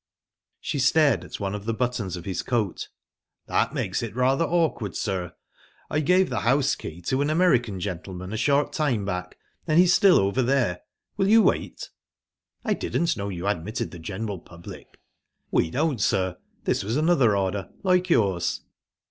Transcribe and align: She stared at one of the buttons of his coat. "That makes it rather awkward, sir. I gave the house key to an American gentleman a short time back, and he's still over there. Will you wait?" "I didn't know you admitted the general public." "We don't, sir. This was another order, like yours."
She 0.59 0.79
stared 0.79 1.23
at 1.23 1.39
one 1.39 1.53
of 1.53 1.65
the 1.65 1.75
buttons 1.75 2.17
of 2.17 2.25
his 2.25 2.41
coat. 2.41 2.89
"That 3.45 3.71
makes 3.75 4.01
it 4.01 4.15
rather 4.15 4.43
awkward, 4.45 4.95
sir. 4.95 5.35
I 5.91 5.99
gave 5.99 6.27
the 6.31 6.39
house 6.39 6.73
key 6.73 7.01
to 7.03 7.21
an 7.21 7.29
American 7.29 7.79
gentleman 7.79 8.33
a 8.33 8.37
short 8.37 8.73
time 8.73 9.05
back, 9.05 9.37
and 9.67 9.77
he's 9.79 9.93
still 9.93 10.17
over 10.17 10.41
there. 10.41 10.79
Will 11.17 11.27
you 11.27 11.43
wait?" 11.43 11.91
"I 12.65 12.73
didn't 12.73 13.15
know 13.15 13.29
you 13.29 13.45
admitted 13.45 13.91
the 13.91 13.99
general 13.99 14.39
public." 14.39 14.99
"We 15.51 15.69
don't, 15.69 16.01
sir. 16.01 16.39
This 16.63 16.81
was 16.83 16.97
another 16.97 17.37
order, 17.37 17.69
like 17.83 18.09
yours." 18.09 18.61